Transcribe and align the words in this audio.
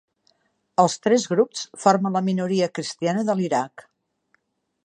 Els 0.83 0.95
tres 1.07 1.25
grups 1.33 1.61
formen 1.83 2.17
la 2.19 2.25
minoria 2.31 2.71
cristiana 2.79 3.27
de 3.29 3.37
l'Iraq. 3.43 3.87